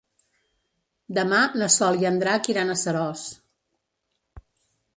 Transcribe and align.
Demà 1.17 1.41
na 1.63 1.67
Sol 1.75 2.01
i 2.05 2.09
en 2.11 2.17
Drac 2.25 2.51
iran 2.55 2.73
a 2.73 2.79
Seròs. 2.85 3.29